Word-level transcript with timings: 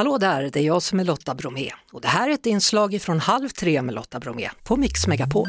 Hallå 0.00 0.18
där, 0.18 0.50
det 0.52 0.60
är 0.60 0.64
jag 0.64 0.82
som 0.82 1.00
är 1.00 1.04
Lotta 1.04 1.34
Bromé 1.34 1.70
och 1.92 2.00
det 2.00 2.08
här 2.08 2.28
är 2.28 2.34
ett 2.34 2.46
inslag 2.46 3.02
från 3.02 3.20
Halv 3.20 3.48
tre 3.48 3.82
med 3.82 3.94
Lotta 3.94 4.20
Bromé 4.20 4.50
på 4.64 4.76
Mix 4.76 5.06
Megapol. 5.06 5.48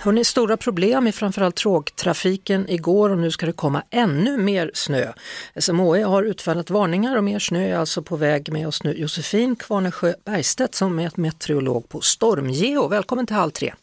Hörrni, 0.00 0.24
stora 0.24 0.56
problem 0.56 1.06
i 1.06 1.12
framförallt 1.12 1.56
tågtrafiken 1.56 2.68
igår 2.68 3.10
och 3.10 3.18
nu 3.18 3.30
ska 3.30 3.46
det 3.46 3.52
komma 3.52 3.82
ännu 3.90 4.36
mer 4.36 4.70
snö. 4.74 5.12
SMHI 5.58 6.02
har 6.02 6.22
utfärdat 6.22 6.70
varningar 6.70 7.16
och 7.16 7.24
mer 7.24 7.38
snö 7.38 7.60
är 7.60 7.76
alltså 7.76 8.02
på 8.02 8.16
väg 8.16 8.52
med 8.52 8.68
oss 8.68 8.84
nu. 8.84 8.92
Josefin 8.92 9.56
Kvarnesjö 9.56 10.14
Bergstedt 10.24 10.74
som 10.74 10.98
är 10.98 11.10
meteorolog 11.14 11.88
på 11.88 12.00
Stormgeo. 12.00 12.88
Välkommen 12.88 13.26
till 13.26 13.36
Halv 13.36 13.50
tre. 13.50 13.74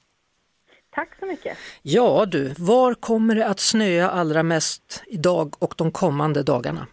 Tack 0.96 1.10
så 1.20 1.26
mycket. 1.26 1.58
Ja 1.82 2.26
du, 2.26 2.54
var 2.58 2.94
kommer 2.94 3.36
det 3.36 3.48
att 3.48 3.60
snöa 3.60 4.10
allra 4.10 4.44
mest 4.44 5.04
idag 5.08 5.56
och 5.60 5.74
de 5.78 5.92
kommande 5.92 6.44
dagarna? 6.44 6.88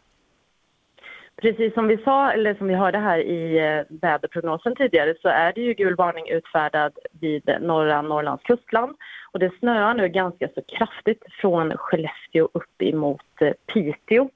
Precis 1.40 1.74
som 1.74 1.88
vi 1.88 1.96
sa, 1.96 2.32
eller 2.32 2.54
som 2.54 2.66
vi 2.66 2.74
hörde 2.74 2.98
här 2.98 3.18
i 3.18 3.58
eh, 3.58 3.96
väderprognosen 4.00 4.76
tidigare, 4.76 5.14
så 5.22 5.28
är 5.28 5.52
det 5.52 5.60
ju 5.60 5.74
gul 5.74 5.96
varning 5.96 6.28
utfärdad 6.28 6.92
vid 7.20 7.56
norra 7.60 8.02
Norrlands 8.02 8.42
kustland. 8.42 8.96
Och 9.32 9.38
det 9.38 9.50
snöar 9.58 9.94
nu 9.94 10.08
ganska 10.08 10.48
så 10.54 10.62
kraftigt 10.62 11.22
från 11.40 11.72
Skellefteå 11.76 12.48
upp 12.52 12.82
emot 12.82 13.22
eh, 13.40 13.52
Piteå. 13.72 14.28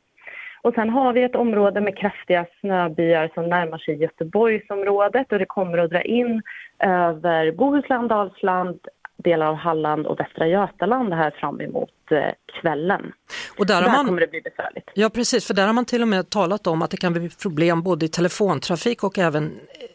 Och 0.62 0.74
sen 0.74 0.90
har 0.90 1.12
vi 1.12 1.22
ett 1.22 1.36
område 1.36 1.80
med 1.80 1.98
kraftiga 1.98 2.46
snöbyar 2.60 3.30
som 3.34 3.48
närmar 3.48 3.78
sig 3.78 3.94
Göteborgsområdet 3.94 5.32
och 5.32 5.38
det 5.38 5.46
kommer 5.46 5.78
att 5.78 5.90
dra 5.90 6.02
in 6.02 6.42
över 6.78 7.52
Bohuslän, 7.52 8.08
Dalsland, 8.08 8.80
delar 9.16 9.46
av 9.46 9.54
Halland 9.54 10.06
och 10.06 10.20
Västra 10.20 10.46
Götaland 10.46 11.14
här 11.14 11.30
fram 11.30 11.60
emot 11.60 12.10
eh, 12.10 12.32
kvällen. 12.60 13.12
Och 13.58 13.66
där, 13.66 13.82
där 13.82 13.90
man, 13.90 14.06
kommer 14.06 14.20
det 14.20 14.26
bli 14.26 14.40
besvärligt. 14.40 14.90
Ja 14.94 15.10
precis, 15.10 15.46
för 15.46 15.54
där 15.54 15.66
har 15.66 15.72
man 15.72 15.84
till 15.84 16.02
och 16.02 16.08
med 16.08 16.30
talat 16.30 16.66
om 16.66 16.82
att 16.82 16.90
det 16.90 16.96
kan 16.96 17.12
bli 17.12 17.30
problem 17.42 17.82
både 17.82 18.06
i 18.06 18.08
telefontrafik 18.08 19.04
och 19.04 19.18
även 19.18 19.52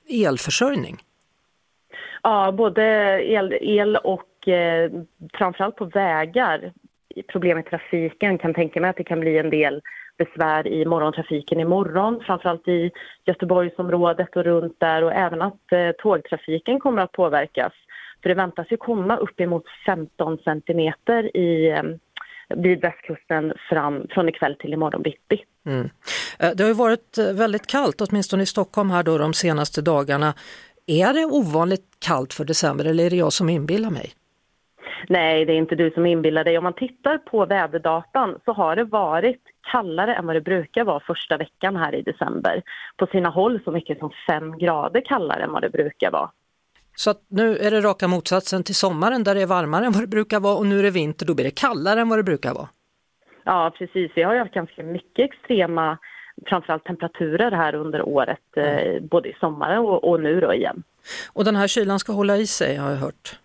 elförsörjning. 0.09 0.97
Ja, 2.23 2.51
både 2.51 2.83
el, 3.23 3.57
el 3.61 3.95
och 3.95 4.47
eh, 4.47 4.91
framförallt 5.33 5.75
på 5.75 5.85
vägar. 5.85 6.73
Problem 7.27 7.57
i 7.57 7.63
trafiken 7.63 8.37
kan 8.37 8.53
tänka 8.53 8.81
mig 8.81 8.89
att 8.89 8.97
det 8.97 9.03
kan 9.03 9.19
bli 9.19 9.37
en 9.37 9.49
del 9.49 9.81
besvär 10.17 10.67
i 10.67 10.85
morgontrafiken 10.85 11.59
imorgon, 11.59 12.23
framförallt 12.25 12.67
i 12.67 12.91
Göteborgsområdet 13.25 14.35
och 14.35 14.43
runt 14.43 14.79
där 14.79 15.03
och 15.03 15.13
även 15.13 15.41
att 15.41 15.71
eh, 15.71 15.91
tågtrafiken 15.97 16.79
kommer 16.79 17.01
att 17.01 17.11
påverkas. 17.11 17.73
För 18.21 18.29
det 18.29 18.35
väntas 18.35 18.67
ju 18.69 18.77
komma 18.77 19.17
uppemot 19.17 19.65
15 19.85 20.37
centimeter 20.37 21.37
i, 21.37 21.69
eh, 21.69 21.83
vid 22.55 22.81
västkusten 22.81 23.53
fram, 23.69 24.07
från 24.09 24.29
ikväll 24.29 24.55
till 24.55 24.73
imorgon 24.73 25.01
bitti. 25.01 25.43
Mm. 25.65 25.89
Eh, 26.39 26.51
det 26.55 26.63
har 26.63 26.67
ju 26.67 26.73
varit 26.73 27.17
eh, 27.17 27.33
väldigt 27.33 27.67
kallt, 27.67 28.01
åtminstone 28.01 28.43
i 28.43 28.45
Stockholm 28.45 28.89
här 28.89 29.03
då 29.03 29.17
de 29.17 29.33
senaste 29.33 29.81
dagarna. 29.81 30.33
Är 30.87 31.13
det 31.13 31.25
ovanligt 31.25 31.85
kallt 32.05 32.33
för 32.33 32.45
december 32.45 32.85
eller 32.85 33.05
är 33.05 33.09
det 33.09 33.15
jag 33.15 33.33
som 33.33 33.49
inbillar 33.49 33.89
mig? 33.89 34.13
Nej, 35.09 35.45
det 35.45 35.53
är 35.53 35.57
inte 35.57 35.75
du 35.75 35.91
som 35.91 36.05
inbillar 36.05 36.43
dig. 36.43 36.57
Om 36.57 36.63
man 36.63 36.73
tittar 36.73 37.17
på 37.17 37.45
väderdatan 37.45 38.39
så 38.45 38.53
har 38.53 38.75
det 38.75 38.83
varit 38.83 39.41
kallare 39.71 40.15
än 40.15 40.25
vad 40.25 40.35
det 40.35 40.41
brukar 40.41 40.83
vara 40.83 40.99
första 40.99 41.37
veckan 41.37 41.75
här 41.75 41.95
i 41.95 42.01
december. 42.01 42.61
På 42.97 43.07
sina 43.07 43.29
håll 43.29 43.59
så 43.63 43.71
mycket 43.71 43.99
som 43.99 44.11
fem 44.29 44.57
grader 44.57 45.01
kallare 45.01 45.43
än 45.43 45.51
vad 45.51 45.61
det 45.61 45.69
brukar 45.69 46.11
vara. 46.11 46.31
Så 46.99 47.13
nu 47.27 47.57
är 47.57 47.71
det 47.71 47.81
raka 47.81 48.07
motsatsen 48.07 48.63
till 48.63 48.75
sommaren 48.75 49.23
där 49.23 49.35
det 49.35 49.41
är 49.41 49.45
varmare 49.45 49.85
än 49.85 49.91
vad 49.91 50.03
det 50.03 50.07
brukar 50.07 50.39
vara 50.39 50.55
och 50.55 50.65
nu 50.65 50.79
är 50.79 50.83
det 50.83 50.91
vinter, 50.91 51.25
då 51.25 51.33
blir 51.33 51.45
det 51.45 51.51
kallare 51.51 52.01
än 52.01 52.09
vad 52.09 52.19
det 52.19 52.23
brukar 52.23 52.53
vara. 52.53 52.69
Ja 53.43 53.73
precis, 53.77 54.11
vi 54.15 54.23
har 54.23 54.33
ju 54.33 54.39
haft 54.39 54.53
ganska 54.53 54.83
mycket 54.83 55.29
extrema 55.29 55.97
framförallt 56.45 56.83
temperaturer 56.83 57.51
här 57.51 57.75
under 57.75 58.01
året, 58.01 58.57
eh, 58.57 59.01
både 59.01 59.29
i 59.29 59.35
sommar 59.39 59.77
och, 59.77 60.09
och 60.09 60.21
nu 60.21 60.39
då 60.39 60.53
igen. 60.53 60.83
Och 61.33 61.45
den 61.45 61.55
här 61.55 61.67
kylan 61.67 61.99
ska 61.99 62.13
hålla 62.13 62.37
i 62.37 62.47
sig 62.47 62.75
har 62.75 62.89
jag 62.89 62.97
hört? 62.97 63.39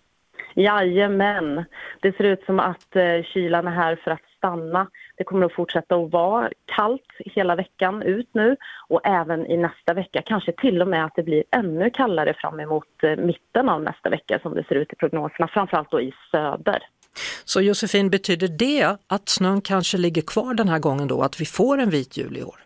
Jajamän, 0.55 1.65
det 2.01 2.17
ser 2.17 2.23
ut 2.23 2.45
som 2.45 2.59
att 2.59 2.95
eh, 2.95 3.23
kylan 3.33 3.67
är 3.67 3.71
här 3.71 3.95
för 4.03 4.11
att 4.11 4.25
stanna. 4.37 4.87
Det 5.17 5.23
kommer 5.23 5.45
att 5.45 5.53
fortsätta 5.53 5.95
att 5.95 6.11
vara 6.11 6.49
kallt 6.65 7.11
hela 7.17 7.55
veckan 7.55 8.01
ut 8.01 8.29
nu 8.31 8.55
och 8.87 9.07
även 9.07 9.45
i 9.45 9.57
nästa 9.57 9.93
vecka. 9.93 10.21
Kanske 10.25 10.51
till 10.51 10.81
och 10.81 10.87
med 10.87 11.05
att 11.05 11.15
det 11.15 11.23
blir 11.23 11.43
ännu 11.51 11.89
kallare 11.89 12.33
fram 12.33 12.59
emot 12.59 13.03
eh, 13.03 13.15
mitten 13.15 13.69
av 13.69 13.83
nästa 13.83 14.09
vecka 14.09 14.39
som 14.39 14.55
det 14.55 14.63
ser 14.67 14.75
ut 14.75 14.93
i 14.93 14.95
prognoserna, 14.95 15.47
framförallt 15.47 15.91
då 15.91 16.01
i 16.01 16.13
söder. 16.31 16.83
Så 17.45 17.61
Josefin, 17.61 18.09
betyder 18.09 18.47
det 18.47 18.97
att 19.07 19.29
snön 19.29 19.61
kanske 19.61 19.97
ligger 19.97 20.21
kvar 20.21 20.53
den 20.53 20.69
här 20.69 20.79
gången 20.79 21.07
då, 21.07 21.21
att 21.21 21.41
vi 21.41 21.45
får 21.45 21.77
en 21.77 21.89
vit 21.89 22.17
jul 22.17 22.37
i 22.37 22.43
år? 22.43 22.59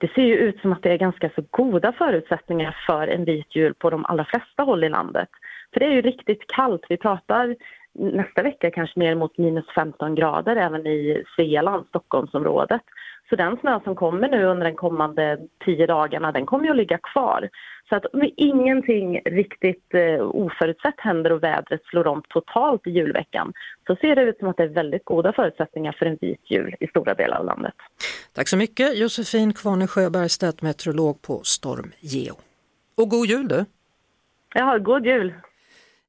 Det 0.00 0.12
ser 0.14 0.22
ju 0.22 0.36
ut 0.36 0.60
som 0.60 0.72
att 0.72 0.82
det 0.82 0.92
är 0.92 0.98
ganska 0.98 1.30
så 1.34 1.44
goda 1.50 1.92
förutsättningar 1.92 2.76
för 2.86 3.08
en 3.08 3.24
vit 3.24 3.56
jul 3.56 3.74
på 3.74 3.90
de 3.90 4.04
allra 4.04 4.24
flesta 4.24 4.62
håll 4.62 4.84
i 4.84 4.88
landet. 4.88 5.28
För 5.72 5.80
det 5.80 5.86
är 5.86 5.90
ju 5.90 6.02
riktigt 6.02 6.46
kallt. 6.46 6.86
Vi 6.88 6.96
pratar 6.96 7.56
nästa 7.94 8.42
vecka 8.42 8.70
kanske 8.70 9.00
ner 9.00 9.14
mot 9.14 9.38
minus 9.38 9.64
15 9.74 10.14
grader 10.14 10.56
även 10.56 10.86
i 10.86 11.24
Svealand, 11.36 11.86
Stockholmsområdet. 11.88 12.82
Så 13.28 13.36
den 13.36 13.56
snö 13.56 13.80
som 13.84 13.94
kommer 13.94 14.28
nu 14.28 14.44
under 14.44 14.66
de 14.66 14.74
kommande 14.76 15.38
tio 15.64 15.86
dagarna, 15.86 16.32
den 16.32 16.46
kommer 16.46 16.64
ju 16.64 16.70
att 16.70 16.76
ligga 16.76 16.98
kvar. 16.98 17.48
Så 17.88 17.96
att 17.96 18.06
om 18.06 18.30
ingenting 18.36 19.20
riktigt 19.24 19.94
eh, 19.94 20.20
oförutsett 20.20 20.94
händer 20.98 21.32
och 21.32 21.42
vädret 21.42 21.84
slår 21.84 22.06
om 22.06 22.22
totalt 22.28 22.86
i 22.86 22.90
julveckan 22.90 23.52
så 23.86 23.96
ser 23.96 24.16
det 24.16 24.22
ut 24.22 24.38
som 24.38 24.48
att 24.48 24.56
det 24.56 24.62
är 24.62 24.68
väldigt 24.68 25.04
goda 25.04 25.32
förutsättningar 25.32 25.96
för 25.98 26.06
en 26.06 26.18
vit 26.20 26.50
jul 26.50 26.74
i 26.80 26.86
stora 26.86 27.14
delar 27.14 27.36
av 27.36 27.44
landet. 27.44 27.74
Tack 28.34 28.48
så 28.48 28.56
mycket 28.56 28.98
Josefin 28.98 29.52
Kvarne 29.52 29.86
Sjöbergstedt, 29.86 30.62
meteorolog 30.62 31.22
på 31.22 31.40
Stormgeo. 31.44 32.34
Och 32.96 33.08
god 33.08 33.26
jul 33.26 33.48
du! 33.48 33.64
Ja, 34.54 34.78
god 34.78 35.06
jul! 35.06 35.34